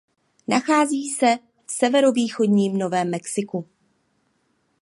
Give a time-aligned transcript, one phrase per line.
[0.47, 3.67] Nachází se v severovýchodním Novém Mexiku.